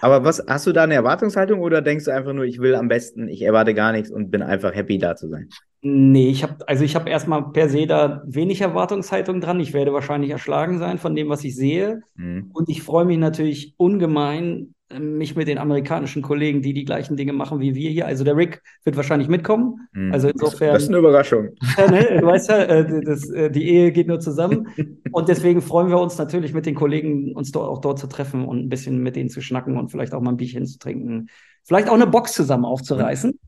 [0.00, 2.88] Aber was, hast du da eine Erwartungshaltung oder denkst du einfach nur, ich will am
[2.88, 5.48] besten, ich erwarte gar nichts und bin einfach happy da zu sein?
[5.86, 9.60] Nee, ich habe also ich habe erstmal per se da wenig Erwartungshaltung dran.
[9.60, 12.00] Ich werde wahrscheinlich erschlagen sein von dem, was ich sehe.
[12.14, 12.50] Mhm.
[12.54, 17.18] Und ich freue mich natürlich ungemein, äh, mich mit den amerikanischen Kollegen, die die gleichen
[17.18, 18.06] Dinge machen wie wir hier.
[18.06, 19.86] Also der Rick wird wahrscheinlich mitkommen.
[19.92, 20.10] Mhm.
[20.10, 21.50] Also insofern- Das ist eine Überraschung.
[21.76, 22.18] Ja, ne?
[22.18, 24.68] Du weißt ja, äh, das, äh, die Ehe geht nur zusammen.
[25.12, 28.46] Und deswegen freuen wir uns natürlich mit den Kollegen, uns dort auch dort zu treffen
[28.46, 31.26] und ein bisschen mit denen zu schnacken und vielleicht auch mal ein Bierchen zu trinken.
[31.62, 33.38] Vielleicht auch eine Box zusammen aufzureißen.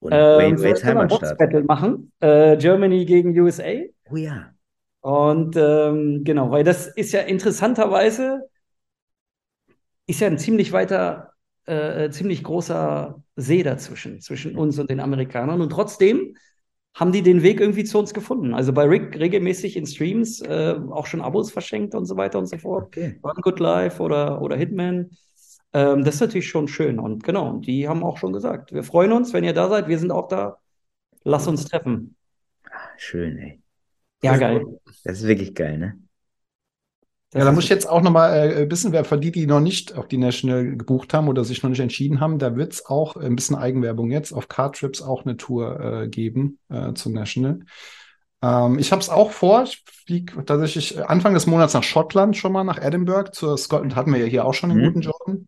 [0.00, 1.20] Und Ähm, wir ein Heimatstadt.
[1.20, 2.12] Box-Battle machen.
[2.20, 3.82] Äh, Germany gegen USA.
[4.10, 4.50] Oh ja.
[5.02, 8.48] Und ähm, genau, weil das ist ja interessanterweise,
[10.06, 11.32] ist ja ein ziemlich weiter,
[11.66, 15.60] äh, äh, ziemlich großer See dazwischen, zwischen uns und den Amerikanern.
[15.60, 16.36] Und trotzdem
[16.94, 18.52] haben die den Weg irgendwie zu uns gefunden.
[18.52, 22.46] Also bei Rick regelmäßig in Streams äh, auch schon Abos verschenkt und so weiter und
[22.46, 22.86] so fort.
[22.86, 23.18] Okay.
[23.22, 25.10] Run Good Life oder, oder Hitman.
[25.72, 26.98] Ähm, das ist natürlich schon schön.
[26.98, 29.88] Und genau, und die haben auch schon gesagt, wir freuen uns, wenn ihr da seid.
[29.88, 30.58] Wir sind auch da.
[31.24, 32.16] Lass uns treffen.
[32.96, 33.60] Schön, ey.
[34.22, 34.80] Ja, geil.
[35.04, 35.98] Das ist wirklich geil, ne?
[37.32, 39.46] Ja, da Das muss ist- ich jetzt auch nochmal äh, wissen, wer für die, die
[39.46, 42.72] noch nicht auf die National gebucht haben oder sich noch nicht entschieden haben, da wird
[42.72, 46.92] es auch äh, ein bisschen Eigenwerbung jetzt auf Card-Trips auch eine Tour äh, geben äh,
[46.94, 47.60] zur National.
[48.42, 49.62] Ähm, ich habe es auch vor.
[49.64, 53.30] Ich fliege tatsächlich äh, Anfang des Monats nach Schottland schon mal, nach Edinburgh.
[53.32, 54.84] Zur Scotland hatten wir ja hier auch schon den Mhm.
[54.86, 55.46] guten Jordan.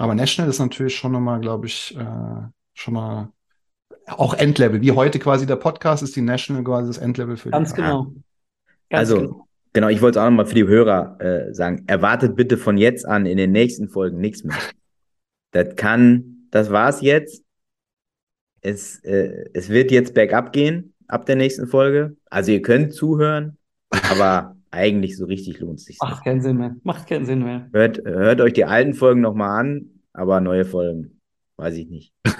[0.00, 3.32] Aber National ist natürlich schon nochmal, glaube ich, äh, schon mal
[4.06, 4.80] auch Endlevel.
[4.80, 7.86] Wie heute quasi der Podcast ist die National quasi das Endlevel für die Ganz Card.
[7.86, 8.04] genau.
[8.88, 9.46] Ganz Also, genau.
[9.74, 11.84] Genau, ich wollte es auch nochmal für die Hörer äh, sagen.
[11.86, 14.56] Erwartet bitte von jetzt an in den nächsten Folgen nichts mehr.
[15.50, 17.44] Das kann, das war's jetzt.
[18.62, 22.16] Es, äh, es wird jetzt bergab gehen ab der nächsten Folge.
[22.30, 23.58] Also ihr könnt zuhören,
[24.10, 25.98] aber eigentlich so richtig lohnt es sich.
[26.00, 26.76] Macht keinen Sinn mehr.
[26.82, 27.68] Macht keinen Sinn mehr.
[27.72, 31.20] Hört, hört euch die alten Folgen nochmal an, aber neue Folgen
[31.56, 32.12] weiß ich nicht.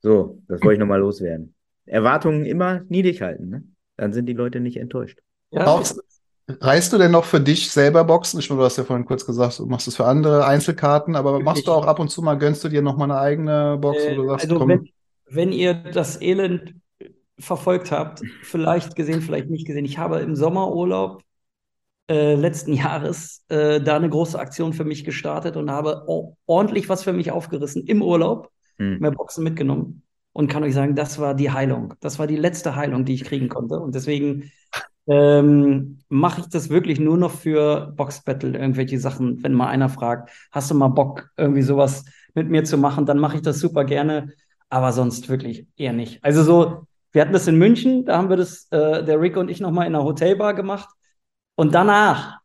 [0.00, 1.54] So, das wollte ich nochmal loswerden.
[1.84, 3.64] Erwartungen immer niedrig halten, ne?
[3.96, 5.18] Dann sind die Leute nicht enttäuscht.
[5.50, 6.00] Ja, Brauchst,
[6.48, 8.38] reißt du denn noch für dich selber Boxen?
[8.38, 11.40] Ich meine, du hast ja vorhin kurz gesagt, du machst es für andere Einzelkarten, aber
[11.40, 14.08] machst du auch ab und zu mal, gönnst du dir noch mal eine eigene Box,
[14.08, 14.88] wo du Äh, sagst, also komm, wenn,
[15.26, 16.74] wenn ihr das Elend
[17.38, 19.84] verfolgt habt, vielleicht gesehen, vielleicht nicht gesehen.
[19.84, 21.22] Ich habe im Sommerurlaub
[22.10, 26.06] äh, letzten Jahres äh, da eine große Aktion für mich gestartet und habe
[26.46, 29.00] ordentlich was für mich aufgerissen im Urlaub, Hm.
[29.00, 31.94] mehr Boxen mitgenommen und kann euch sagen, das war die Heilung.
[32.00, 33.80] Das war die letzte Heilung, die ich kriegen konnte.
[33.80, 34.52] Und deswegen
[35.08, 39.42] ähm, mache ich das wirklich nur noch für Box-Battle, irgendwelche Sachen.
[39.42, 43.18] Wenn mal einer fragt, hast du mal Bock, irgendwie sowas mit mir zu machen, dann
[43.18, 44.32] mache ich das super gerne.
[44.68, 46.22] Aber sonst wirklich eher nicht.
[46.22, 49.50] Also so, wir hatten das in München, da haben wir das, äh, der Rick und
[49.50, 50.88] ich nochmal in einer Hotelbar gemacht.
[51.56, 52.38] Und danach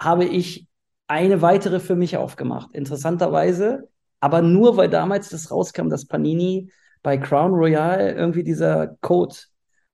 [0.00, 0.68] habe ich
[1.08, 2.72] eine weitere für mich aufgemacht.
[2.72, 3.88] Interessanterweise,
[4.20, 6.70] aber nur weil damals das rauskam, dass Panini
[7.02, 9.34] bei Crown Royal irgendwie dieser Code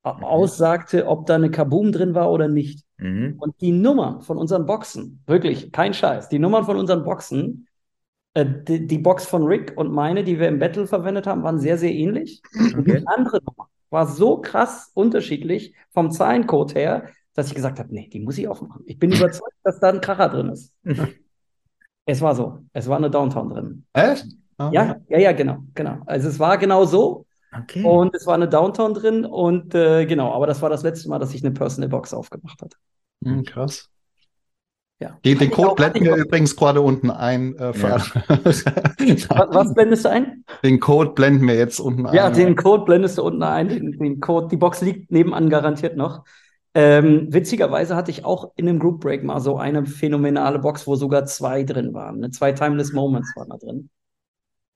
[0.03, 2.85] a- aussagte, ob da eine Kaboom drin war oder nicht.
[2.97, 3.35] Mhm.
[3.39, 7.67] Und die Nummern von unseren Boxen, wirklich, kein Scheiß, die Nummern von unseren Boxen,
[8.33, 11.59] äh, die, die Box von Rick und meine, die wir im Battle verwendet haben, waren
[11.59, 12.41] sehr, sehr ähnlich.
[12.53, 12.99] Und Okay.
[12.99, 18.07] die andere Nummer war so krass unterschiedlich vom Zahlencode her, dass ich gesagt habe, nee,
[18.09, 18.83] die muss ich aufmachen.
[18.85, 20.73] Ich bin überzeugt, dass da ein Kracher drin ist.
[22.05, 22.59] Es war so.
[22.73, 23.85] Es war eine Downtown drin.
[23.93, 24.25] echt?
[24.57, 25.97] Ah, Ja, ja, ja, genau, genau.
[26.05, 27.25] Also es war genau so
[27.57, 27.83] Okay.
[27.83, 31.19] und es war eine Downtown drin und äh, genau, aber das war das letzte Mal,
[31.19, 32.77] dass ich eine Personal Box aufgemacht hatte.
[33.23, 33.89] Hm, krass.
[34.99, 35.17] Ja.
[35.23, 37.55] Den, den Code blenden wir übrigens gerade unten ein.
[37.57, 37.97] Äh, Ja.
[39.53, 40.43] Was, blendest du ein?
[40.63, 42.33] Den Code blenden wir jetzt unten Ja, ein.
[42.33, 43.69] den Code blendest du unten ein.
[43.69, 46.23] Den, den Code, die Box liegt nebenan garantiert noch.
[46.73, 50.95] Ähm, witzigerweise hatte ich auch in einem Group Break mal so eine phänomenale Box, wo
[50.95, 52.19] sogar zwei drin waren.
[52.19, 52.31] Ne?
[52.31, 53.89] Zwei Timeless Moments waren da drin.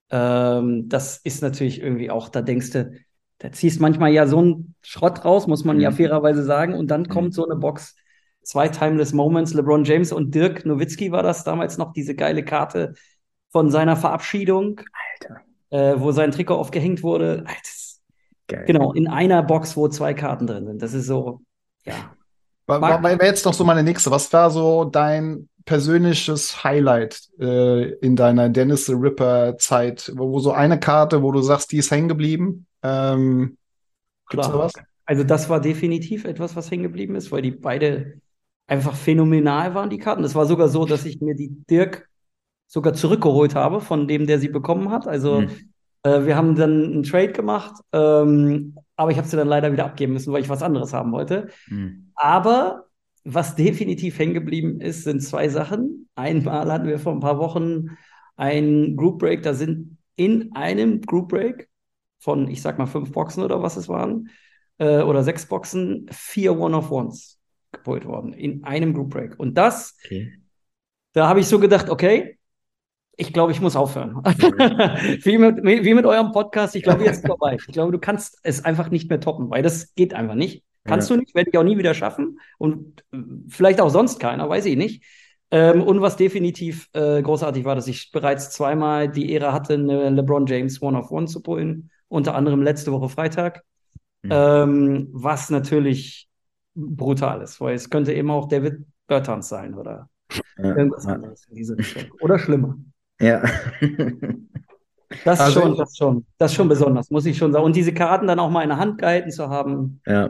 [0.09, 2.91] Ähm, das ist natürlich irgendwie auch, da denkst du,
[3.39, 5.95] da ziehst manchmal ja so einen Schrott raus, muss man ja Mhm.
[5.95, 6.73] fairerweise sagen.
[6.75, 7.95] Und dann kommt so eine Box,
[8.51, 12.95] zwei Timeless Moments, LeBron James und Dirk Nowitzki war das damals noch, diese geile Karte
[13.49, 14.81] von seiner Verabschiedung,
[15.69, 17.45] äh, wo sein Trikot aufgehängt wurde.
[17.47, 18.65] Alter.
[18.65, 20.81] Genau, in einer Box, wo zwei Karten drin sind.
[20.81, 21.39] Das ist so,
[21.85, 21.93] ja.
[22.67, 24.11] War, jetzt noch so meine nächste.
[24.11, 30.11] Was war so dein persönliches Highlight äh, in deiner Dennis the Ripper Zeit?
[30.13, 32.65] Wo, wo so eine Karte, wo du sagst, die ist hängen geblieben?
[32.83, 33.57] Ähm,
[34.29, 34.73] gibt's da was?
[35.05, 38.19] Also das war definitiv etwas, was hängen geblieben ist, weil die beide
[38.71, 40.23] einfach phänomenal waren, die Karten.
[40.23, 42.07] Es war sogar so, dass ich mir die Dirk
[42.67, 45.07] sogar zurückgeholt habe von dem, der sie bekommen hat.
[45.07, 45.49] Also Hm.
[46.03, 49.83] äh, wir haben dann einen Trade gemacht, ähm, aber ich habe sie dann leider wieder
[49.83, 51.49] abgeben müssen, weil ich was anderes haben wollte.
[51.65, 52.11] Hm.
[52.15, 52.85] Aber
[53.25, 56.07] was definitiv hängen geblieben ist, sind zwei Sachen.
[56.15, 57.97] Einmal hatten wir vor ein paar Wochen
[58.37, 61.67] ein Group Break, da sind in einem Group Break
[62.19, 64.29] von, ich sag mal, fünf Boxen oder was es waren,
[64.77, 67.40] äh, oder sechs Boxen, vier One-of-Ones
[67.71, 68.33] geholt worden.
[68.33, 69.39] In einem Group Break.
[69.39, 70.33] Und das, Okay.
[71.13, 72.37] da habe ich so gedacht, okay,
[73.17, 74.15] ich glaube, ich muss aufhören.
[75.23, 77.57] wie, mit, wie mit eurem Podcast, ich glaube, jetzt ist vorbei.
[77.67, 80.63] Ich glaube, du kannst es einfach nicht mehr toppen, weil das geht einfach nicht.
[80.85, 81.15] Kannst Ja.
[81.15, 82.39] du nicht, werde ich auch nie wieder schaffen.
[82.57, 83.17] Und äh,
[83.49, 85.03] vielleicht auch sonst keiner, weiß ich nicht.
[85.51, 90.09] Ähm, und was definitiv äh, großartig war, dass ich bereits zweimal die Ehre hatte, eine
[90.09, 91.91] LeBron James One of One zu pullen.
[92.07, 93.63] Unter anderem letzte Woche Freitag.
[94.23, 94.29] Mhm.
[94.31, 96.29] Ähm, was natürlich
[96.75, 100.09] brutal ist, weil es könnte eben auch David Bertans sein oder
[100.57, 100.75] Ja.
[100.75, 101.13] irgendwas Ja.
[101.15, 102.03] anderes in diese Richtung.
[102.21, 102.77] Oder schlimmer.
[103.19, 103.43] Ja.
[105.25, 107.65] Das ist Also schon, das schon, das schon besonders, muss ich schon sagen.
[107.65, 110.29] Und diese Karten dann auch mal in der Hand gehalten zu haben, ja.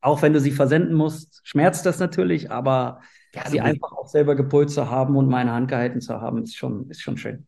[0.00, 3.00] auch wenn du sie versenden musst, schmerzt das natürlich, aber
[3.32, 6.00] Ja, sie so- einfach auch selber gepult zu haben und mal in der Hand gehalten
[6.00, 7.46] zu haben, ist schon, ist schon schön.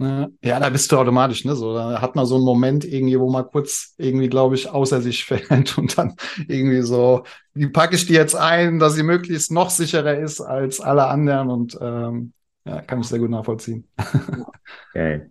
[0.00, 1.54] Ja, ja, da bist du automatisch, ne?
[1.54, 5.00] So, da hat man so einen Moment irgendwie, wo man kurz irgendwie, glaube ich, außer
[5.00, 6.16] sich fällt und dann
[6.48, 7.22] irgendwie so,
[7.54, 11.50] wie packe ich die jetzt ein, dass sie möglichst noch sicherer ist als alle anderen
[11.50, 12.32] und ähm,
[12.64, 13.86] ja, kann ich sehr gut nachvollziehen.
[14.92, 15.30] Geil.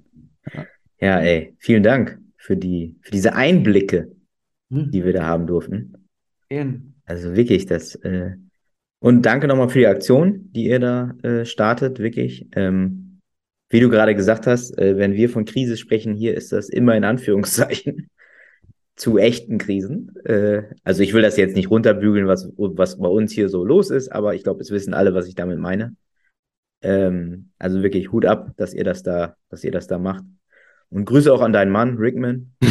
[0.99, 4.11] Ja, ey, vielen Dank für die, für diese Einblicke,
[4.71, 4.89] Hm.
[4.91, 6.07] die wir da haben durften.
[7.05, 8.35] Also wirklich, das, äh,
[8.99, 12.47] und danke nochmal für die Aktion, die ihr da äh, startet, wirklich.
[12.55, 13.10] Ähm,
[13.71, 16.95] wie du gerade gesagt hast, äh, wenn wir von Krise sprechen, hier ist das immer
[16.95, 18.09] in Anführungszeichen
[18.97, 20.13] zu echten Krisen.
[20.25, 23.89] Äh, also ich will das jetzt nicht runterbügeln, was, was bei uns hier so los
[23.89, 25.95] ist, aber ich glaube, es wissen alle, was ich damit meine.
[26.81, 30.25] Ähm, also wirklich Hut ab, dass ihr das da, dass ihr das da macht.
[30.89, 32.51] Und Grüße auch an deinen Mann, Rickman.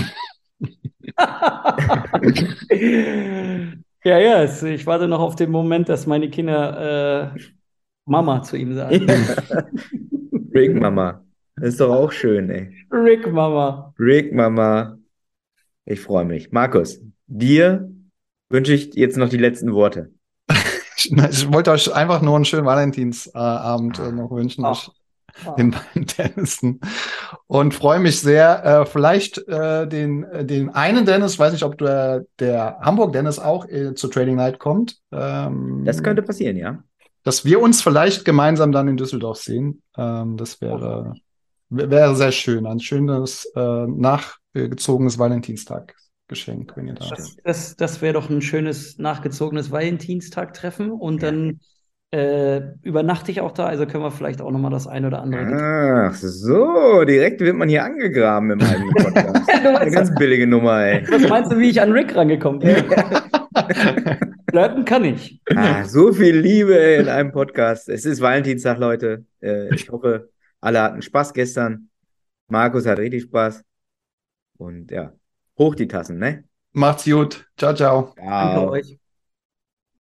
[4.04, 7.40] ja, ja, es, ich warte noch auf den Moment, dass meine Kinder äh,
[8.04, 9.06] Mama zu ihm sagen.
[10.54, 11.24] Rick Mama.
[11.56, 12.74] Das ist doch auch schön, ey.
[12.90, 13.92] Rick Mama.
[13.98, 14.98] Rick, Mama.
[15.84, 16.52] Ich freue mich.
[16.52, 17.90] Markus, dir
[18.48, 20.12] wünsche ich jetzt noch die letzten Worte.
[21.02, 24.66] Ich, wollte euch einfach nur einen schönen Valentinsabend äh, noch wünschen.
[24.66, 24.76] Ach.
[24.76, 24.90] Ich,
[25.56, 26.80] den beiden Dennisen.
[27.46, 31.78] Und freue mich sehr, äh, vielleicht äh, den, äh, den einen Dennis, weiß nicht, ob
[31.78, 34.98] der, der Hamburg Dennis auch äh, zur Trading Night kommt.
[35.10, 36.82] Ähm, Das könnte passieren, ja.
[37.22, 39.82] Dass wir uns vielleicht gemeinsam dann in Düsseldorf sehen.
[39.96, 41.14] Ähm, das wäre,
[41.68, 42.66] wäre sehr schön.
[42.66, 48.98] Ein schönes, äh, nachgezogenes Valentinstag-Geschenk, wenn ihr da Das, das, das wäre doch ein schönes
[48.98, 51.60] nachgezogenes Valentinstag-Treffen und dann
[52.12, 56.10] äh, übernachte ich auch da, also können wir vielleicht auch nochmal das ein oder andere.
[56.10, 59.48] Ach so, direkt wird man hier angegraben im eigenen Podcast.
[59.48, 61.06] Eine ganz billige Nummer, ey.
[61.08, 62.84] Was meinst du, wie ich an Rick rangekommen bin?
[64.50, 65.40] Flirten kann ich.
[65.54, 67.88] Ah, so viel Liebe in einem Podcast.
[67.88, 69.24] Es ist Valentinstag, Leute.
[69.40, 70.30] Äh, ich hoffe,
[70.60, 71.88] alle hatten Spaß gestern.
[72.48, 73.62] Markus hat richtig Spaß.
[74.58, 75.12] Und ja,
[75.58, 76.44] hoch die Tassen, ne?
[76.72, 77.46] Macht's gut.
[77.56, 78.12] Ciao, ciao.
[78.16, 78.70] Danke Ciao.
[78.70, 78.99] euch.